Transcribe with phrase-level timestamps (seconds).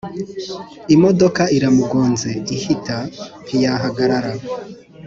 [0.95, 2.97] imodoka iramugnze ihita
[3.43, 4.33] ntiyahagarara